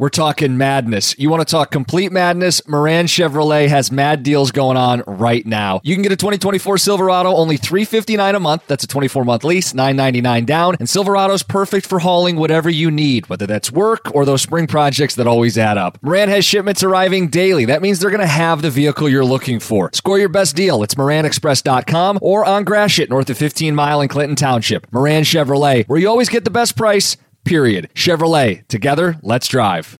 We're 0.00 0.08
talking 0.08 0.56
madness. 0.56 1.14
You 1.18 1.28
want 1.28 1.46
to 1.46 1.50
talk 1.52 1.70
complete 1.70 2.10
madness? 2.10 2.66
Moran 2.66 3.04
Chevrolet 3.04 3.68
has 3.68 3.92
mad 3.92 4.22
deals 4.22 4.50
going 4.50 4.78
on 4.78 5.02
right 5.06 5.44
now. 5.44 5.82
You 5.84 5.94
can 5.94 6.02
get 6.02 6.10
a 6.10 6.16
2024 6.16 6.78
Silverado 6.78 7.34
only 7.34 7.58
359 7.58 8.34
a 8.34 8.40
month. 8.40 8.66
That's 8.66 8.82
a 8.82 8.86
24 8.86 9.26
month 9.26 9.44
lease, 9.44 9.74
999 9.74 10.46
down. 10.46 10.76
And 10.80 10.88
Silverado's 10.88 11.42
perfect 11.42 11.86
for 11.86 11.98
hauling 11.98 12.36
whatever 12.36 12.70
you 12.70 12.90
need, 12.90 13.28
whether 13.28 13.46
that's 13.46 13.70
work 13.70 14.10
or 14.14 14.24
those 14.24 14.40
spring 14.40 14.66
projects 14.66 15.16
that 15.16 15.26
always 15.26 15.58
add 15.58 15.76
up. 15.76 15.98
Moran 16.00 16.30
has 16.30 16.46
shipments 16.46 16.82
arriving 16.82 17.28
daily. 17.28 17.66
That 17.66 17.82
means 17.82 17.98
they're 17.98 18.08
going 18.08 18.20
to 18.20 18.26
have 18.26 18.62
the 18.62 18.70
vehicle 18.70 19.06
you're 19.06 19.22
looking 19.22 19.60
for. 19.60 19.90
Score 19.92 20.18
your 20.18 20.30
best 20.30 20.56
deal. 20.56 20.82
It's 20.82 20.94
moranexpress.com 20.94 22.20
or 22.22 22.46
on 22.46 22.64
Gratiot, 22.64 23.10
north 23.10 23.28
of 23.28 23.36
15 23.36 23.74
Mile 23.74 24.00
in 24.00 24.08
Clinton 24.08 24.36
Township. 24.36 24.90
Moran 24.94 25.24
Chevrolet, 25.24 25.86
where 25.88 26.00
you 26.00 26.08
always 26.08 26.30
get 26.30 26.44
the 26.44 26.50
best 26.50 26.74
price 26.74 27.18
period. 27.50 27.90
Chevrolet, 27.94 28.66
together, 28.68 29.18
let's 29.22 29.48
drive. 29.48 29.99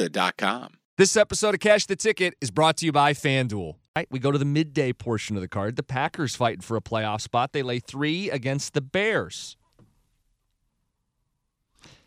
Serta.com. 0.00 0.74
This 0.96 1.16
episode 1.16 1.54
of 1.54 1.60
Cash 1.60 1.86
the 1.86 1.96
Ticket 1.96 2.34
is 2.40 2.50
brought 2.50 2.76
to 2.78 2.86
you 2.86 2.92
by 2.92 3.12
FanDuel. 3.12 3.76
Right, 3.96 4.06
we 4.10 4.18
go 4.18 4.30
to 4.30 4.38
the 4.38 4.44
midday 4.44 4.92
portion 4.92 5.36
of 5.36 5.42
the 5.42 5.48
card. 5.48 5.76
The 5.76 5.82
Packers 5.82 6.36
fighting 6.36 6.60
for 6.60 6.76
a 6.76 6.80
playoff 6.80 7.20
spot. 7.20 7.52
They 7.52 7.62
lay 7.62 7.80
three 7.80 8.30
against 8.30 8.72
the 8.72 8.80
Bears. 8.80 9.56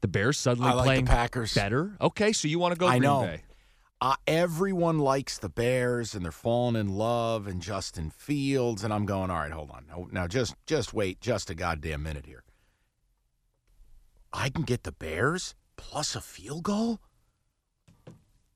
The 0.00 0.08
Bears 0.08 0.38
suddenly 0.38 0.70
I 0.70 0.74
like 0.74 0.84
playing 0.84 1.04
the 1.06 1.10
Packers. 1.10 1.54
better. 1.54 1.96
Okay, 2.00 2.32
so 2.32 2.46
you 2.46 2.58
want 2.58 2.74
to 2.74 2.78
go 2.78 2.86
I 2.86 2.98
Green 2.98 3.02
know. 3.02 3.22
Bay? 3.22 3.42
Uh, 4.00 4.14
everyone 4.26 4.98
likes 4.98 5.38
the 5.38 5.48
Bears 5.48 6.14
and 6.14 6.22
they're 6.24 6.32
falling 6.32 6.76
in 6.76 6.88
love 6.88 7.46
and 7.46 7.62
Justin 7.62 8.10
Fields 8.10 8.84
and 8.84 8.92
I'm 8.92 9.06
going 9.06 9.30
all 9.30 9.38
right 9.38 9.52
hold 9.52 9.70
on 9.70 9.86
No, 9.88 10.08
now 10.12 10.26
just 10.26 10.54
just 10.66 10.92
wait 10.92 11.20
just 11.22 11.48
a 11.48 11.54
goddamn 11.54 12.02
minute 12.02 12.26
here. 12.26 12.44
I 14.32 14.50
can 14.50 14.62
get 14.62 14.82
the 14.82 14.92
Bears 14.92 15.54
plus 15.76 16.14
a 16.14 16.20
field 16.20 16.64
goal. 16.64 16.98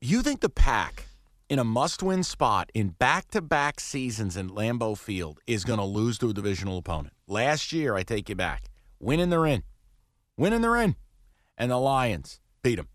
You 0.01 0.21
think 0.21 0.41
the 0.41 0.49
Pack 0.49 1.05
in 1.49 1.59
a 1.59 1.63
must-win 1.63 2.23
spot 2.23 2.69
in 2.73 2.89
back-to-back 2.89 3.79
seasons 3.79 4.37
in 4.37 4.49
Lambeau 4.49 4.97
Field 4.97 5.39
is 5.47 5.65
going 5.65 5.79
to 5.79 5.85
lose 5.85 6.17
to 6.19 6.29
a 6.29 6.33
divisional 6.33 6.77
opponent? 6.77 7.13
Last 7.27 7.71
year, 7.73 7.95
I 7.95 8.03
take 8.03 8.29
you 8.29 8.35
back, 8.35 8.69
winning 8.99 9.29
they're 9.29 9.45
in, 9.45 9.63
winning 10.37 10.61
they're 10.61 10.77
in, 10.77 10.95
and 11.57 11.69
the 11.71 11.77
Lions 11.77 12.39
beat 12.63 12.75
them 12.75 12.87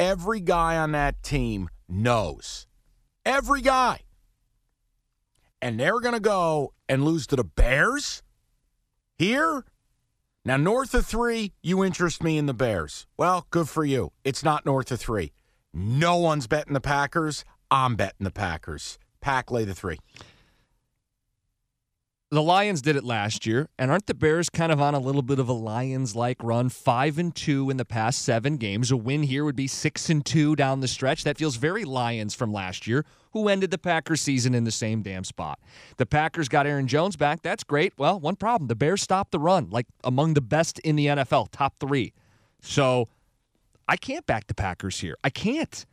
every 0.00 0.40
guy 0.40 0.78
on 0.78 0.92
that 0.92 1.22
team 1.22 1.68
knows. 1.88 2.66
Every 3.24 3.60
guy. 3.60 4.00
And 5.62 5.78
they're 5.78 6.00
going 6.00 6.14
to 6.14 6.20
go 6.20 6.72
and 6.88 7.04
lose 7.04 7.26
to 7.28 7.36
the 7.36 7.44
Bears 7.44 8.22
here. 9.18 9.64
Now, 10.42 10.56
north 10.56 10.94
of 10.94 11.04
three, 11.04 11.52
you 11.62 11.84
interest 11.84 12.22
me 12.22 12.38
in 12.38 12.46
the 12.46 12.54
Bears. 12.54 13.06
Well, 13.18 13.46
good 13.50 13.68
for 13.68 13.84
you. 13.84 14.12
It's 14.24 14.42
not 14.42 14.64
north 14.64 14.90
of 14.90 14.98
three. 14.98 15.32
No 15.72 16.16
one's 16.16 16.46
betting 16.46 16.74
the 16.74 16.80
Packers. 16.80 17.44
I'm 17.70 17.96
betting 17.96 18.24
the 18.24 18.30
Packers. 18.30 18.98
Pack 19.20 19.50
lay 19.50 19.64
the 19.64 19.74
three. 19.74 19.98
The 22.32 22.42
Lions 22.42 22.80
did 22.80 22.94
it 22.94 23.02
last 23.02 23.44
year, 23.44 23.68
and 23.76 23.90
aren't 23.90 24.06
the 24.06 24.14
Bears 24.14 24.48
kind 24.48 24.70
of 24.70 24.80
on 24.80 24.94
a 24.94 25.00
little 25.00 25.22
bit 25.22 25.40
of 25.40 25.48
a 25.48 25.52
Lions-like 25.52 26.36
run? 26.44 26.68
Five 26.68 27.18
and 27.18 27.34
two 27.34 27.70
in 27.70 27.76
the 27.76 27.84
past 27.84 28.22
seven 28.22 28.56
games. 28.56 28.92
A 28.92 28.96
win 28.96 29.24
here 29.24 29.44
would 29.44 29.56
be 29.56 29.66
six 29.66 30.08
and 30.08 30.24
two 30.24 30.54
down 30.54 30.78
the 30.78 30.86
stretch. 30.86 31.24
That 31.24 31.38
feels 31.38 31.56
very 31.56 31.84
Lions 31.84 32.36
from 32.36 32.52
last 32.52 32.86
year, 32.86 33.04
who 33.32 33.48
ended 33.48 33.72
the 33.72 33.78
Packers 33.78 34.20
season 34.20 34.54
in 34.54 34.62
the 34.62 34.70
same 34.70 35.02
damn 35.02 35.24
spot. 35.24 35.58
The 35.96 36.06
Packers 36.06 36.48
got 36.48 36.68
Aaron 36.68 36.86
Jones 36.86 37.16
back. 37.16 37.42
That's 37.42 37.64
great. 37.64 37.94
Well, 37.98 38.20
one 38.20 38.36
problem: 38.36 38.68
the 38.68 38.76
Bears 38.76 39.02
stopped 39.02 39.32
the 39.32 39.40
run, 39.40 39.68
like 39.68 39.86
among 40.04 40.34
the 40.34 40.40
best 40.40 40.78
in 40.80 40.94
the 40.94 41.06
NFL, 41.06 41.48
top 41.50 41.80
three. 41.80 42.12
So 42.62 43.08
I 43.90 43.96
can't 43.96 44.24
back 44.24 44.46
the 44.46 44.54
Packers 44.54 45.00
here. 45.00 45.16
I 45.24 45.30
can't. 45.30 45.84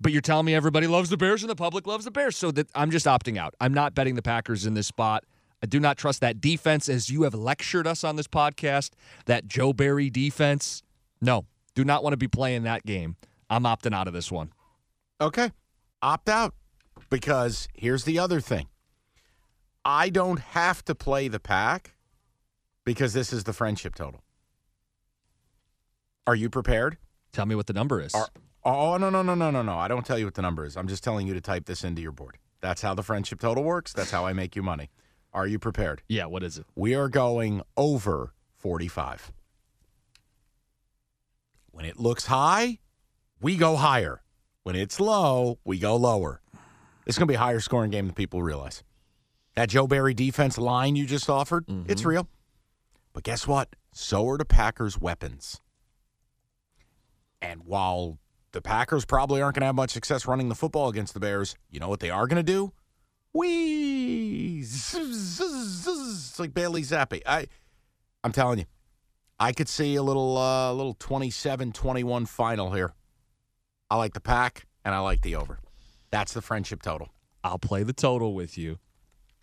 But 0.00 0.12
you're 0.12 0.22
telling 0.22 0.46
me 0.46 0.54
everybody 0.54 0.86
loves 0.86 1.10
the 1.10 1.16
Bears 1.16 1.42
and 1.42 1.50
the 1.50 1.56
public 1.56 1.84
loves 1.84 2.04
the 2.04 2.12
Bears. 2.12 2.36
So 2.36 2.52
that 2.52 2.68
I'm 2.76 2.92
just 2.92 3.06
opting 3.06 3.36
out. 3.36 3.54
I'm 3.60 3.74
not 3.74 3.92
betting 3.92 4.14
the 4.14 4.22
Packers 4.22 4.66
in 4.66 4.74
this 4.74 4.86
spot. 4.86 5.24
I 5.64 5.66
do 5.66 5.80
not 5.80 5.98
trust 5.98 6.20
that 6.20 6.40
defense 6.40 6.88
as 6.88 7.10
you 7.10 7.24
have 7.24 7.34
lectured 7.34 7.88
us 7.88 8.04
on 8.04 8.14
this 8.14 8.28
podcast. 8.28 8.90
That 9.26 9.48
Joe 9.48 9.72
Barry 9.72 10.10
defense. 10.10 10.84
No, 11.20 11.46
do 11.74 11.84
not 11.84 12.04
want 12.04 12.12
to 12.12 12.16
be 12.16 12.28
playing 12.28 12.62
that 12.62 12.86
game. 12.86 13.16
I'm 13.50 13.64
opting 13.64 13.94
out 13.94 14.06
of 14.06 14.14
this 14.14 14.30
one. 14.30 14.52
Okay. 15.20 15.50
Opt 16.02 16.28
out. 16.28 16.54
Because 17.10 17.66
here's 17.74 18.04
the 18.04 18.20
other 18.20 18.40
thing 18.40 18.68
I 19.84 20.08
don't 20.08 20.38
have 20.38 20.84
to 20.84 20.94
play 20.94 21.26
the 21.26 21.40
pack 21.40 21.94
because 22.84 23.12
this 23.12 23.32
is 23.32 23.42
the 23.42 23.52
friendship 23.52 23.96
total. 23.96 24.22
Are 26.26 26.36
you 26.36 26.48
prepared? 26.48 26.98
Tell 27.32 27.46
me 27.46 27.54
what 27.54 27.66
the 27.66 27.72
number 27.72 28.00
is. 28.00 28.14
Are, 28.14 28.28
oh, 28.64 28.96
no, 28.96 29.10
no, 29.10 29.22
no, 29.22 29.34
no, 29.34 29.50
no, 29.50 29.62
no. 29.62 29.76
I 29.76 29.88
don't 29.88 30.06
tell 30.06 30.18
you 30.18 30.24
what 30.24 30.34
the 30.34 30.42
number 30.42 30.64
is. 30.64 30.76
I'm 30.76 30.86
just 30.86 31.02
telling 31.02 31.26
you 31.26 31.34
to 31.34 31.40
type 31.40 31.66
this 31.66 31.82
into 31.82 32.00
your 32.00 32.12
board. 32.12 32.38
That's 32.60 32.82
how 32.82 32.94
the 32.94 33.02
friendship 33.02 33.40
total 33.40 33.64
works. 33.64 33.92
That's 33.92 34.10
how 34.12 34.24
I 34.24 34.32
make 34.32 34.54
you 34.54 34.62
money. 34.62 34.90
Are 35.34 35.46
you 35.46 35.58
prepared? 35.58 36.02
yeah, 36.08 36.26
what 36.26 36.42
is 36.42 36.58
it? 36.58 36.66
We 36.76 36.94
are 36.94 37.08
going 37.08 37.62
over 37.76 38.34
45. 38.58 39.32
When 41.70 41.86
it 41.86 41.98
looks 41.98 42.26
high, 42.26 42.78
we 43.40 43.56
go 43.56 43.76
higher. 43.76 44.22
When 44.62 44.76
it's 44.76 45.00
low, 45.00 45.58
we 45.64 45.78
go 45.78 45.96
lower. 45.96 46.42
It's 47.06 47.18
going 47.18 47.26
to 47.26 47.32
be 47.32 47.36
a 47.36 47.38
higher 47.38 47.60
scoring 47.60 47.90
game 47.90 48.06
than 48.06 48.14
people 48.14 48.42
realize. 48.42 48.84
That 49.54 49.70
Joe 49.70 49.86
Barry 49.86 50.14
defense 50.14 50.56
line 50.58 50.96
you 50.96 51.06
just 51.06 51.28
offered, 51.28 51.64
it's 51.88 52.02
mm-hmm. 52.02 52.08
real. 52.08 52.28
But 53.12 53.24
guess 53.24 53.46
what? 53.46 53.74
So 53.92 54.28
are 54.28 54.38
the 54.38 54.44
Packers' 54.44 55.00
weapons. 55.00 55.60
And 57.42 57.64
while 57.64 58.18
the 58.52 58.62
Packers 58.62 59.04
probably 59.04 59.42
aren't 59.42 59.56
going 59.56 59.62
to 59.62 59.66
have 59.66 59.74
much 59.74 59.90
success 59.90 60.26
running 60.26 60.48
the 60.48 60.54
football 60.54 60.88
against 60.88 61.12
the 61.12 61.20
Bears, 61.20 61.56
you 61.68 61.80
know 61.80 61.88
what 61.88 62.00
they 62.00 62.10
are 62.10 62.26
going 62.26 62.36
to 62.36 62.42
do? 62.42 62.72
Wee! 63.34 64.60
It's 64.60 66.38
like 66.38 66.54
Bailey 66.54 66.82
Zappe. 66.82 67.20
I, 67.26 67.46
I'm 68.22 68.32
telling 68.32 68.60
you, 68.60 68.66
I 69.40 69.52
could 69.52 69.68
see 69.68 69.96
a 69.96 70.02
little, 70.02 70.38
uh, 70.38 70.72
little 70.72 70.94
27-21 70.94 72.28
final 72.28 72.72
here. 72.72 72.94
I 73.90 73.96
like 73.96 74.14
the 74.14 74.20
pack 74.20 74.66
and 74.84 74.94
I 74.94 75.00
like 75.00 75.22
the 75.22 75.36
over. 75.36 75.58
That's 76.10 76.32
the 76.32 76.42
friendship 76.42 76.82
total. 76.82 77.08
I'll 77.42 77.58
play 77.58 77.82
the 77.82 77.92
total 77.92 78.34
with 78.34 78.56
you. 78.56 78.78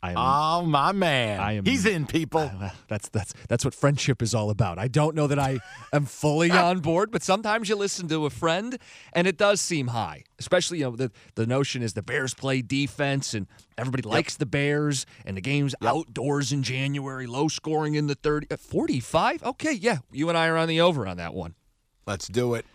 I 0.02 0.12
am. 0.12 0.18
Oh 0.18 0.66
my 0.66 0.92
man, 0.94 1.40
I 1.42 1.54
am- 1.54 1.66
he's 1.66 1.86
in 1.86 2.06
people. 2.06 2.50
that's 2.88 3.10
that's 3.10 3.34
that's 3.50 3.66
what 3.66 3.74
friendship 3.74 4.22
is 4.22 4.34
all 4.34 4.50
about. 4.50 4.80
I 4.80 4.88
don't 4.88 5.14
know 5.16 5.28
that 5.28 5.40
I 5.40 5.60
am 5.92 6.06
fully 6.06 6.52
on 6.70 6.80
board, 6.80 7.12
but 7.12 7.22
sometimes 7.22 7.68
you 7.68 7.76
listen 7.76 8.08
to 8.08 8.26
a 8.26 8.30
friend 8.30 8.78
and 9.12 9.28
it 9.28 9.38
does 9.38 9.60
seem 9.60 9.88
high. 9.88 10.24
Especially, 10.40 10.80
you 10.80 10.86
know, 10.86 10.96
the 10.96 11.12
the 11.36 11.46
notion 11.46 11.82
is 11.82 11.94
the 11.94 12.02
Bears 12.02 12.34
play 12.34 12.62
defense 12.62 13.34
and 13.34 13.46
everybody 13.78 14.04
likes 14.08 14.38
the 14.38 14.46
Bears 14.46 15.06
and 15.26 15.36
the 15.36 15.42
game's 15.42 15.76
outdoors 15.84 16.54
in 16.54 16.64
January, 16.64 17.28
low 17.28 17.50
scoring 17.50 17.96
in 17.96 18.08
the 18.08 18.16
30 18.16 18.48
uh, 18.52 18.58
45. 18.58 19.44
Okay, 19.44 19.74
yeah, 19.74 19.98
you 20.12 20.30
and 20.30 20.38
I 20.38 20.48
are 20.48 20.56
on 20.58 20.70
the 20.70 20.80
over 20.80 21.06
on 21.08 21.18
that 21.18 21.34
one. 21.34 21.56
Let's 22.08 22.28
do 22.28 22.54
it. 22.54 22.66